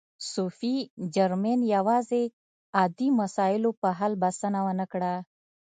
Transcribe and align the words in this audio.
صوفي 0.33 0.75
جرمین 1.15 1.59
یوازې 1.75 2.23
عادي 2.77 3.07
مسایلو 3.19 3.71
په 3.81 3.89
حل 3.99 4.13
بسنه 4.23 4.59
و 4.63 4.67
نه 4.79 4.85
کړه. 4.91 5.13